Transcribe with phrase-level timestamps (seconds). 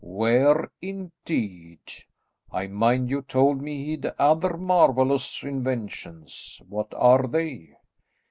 [0.03, 1.77] "Where indeed?
[2.51, 7.75] I mind you told me he had other marvellous inventions; what are they?"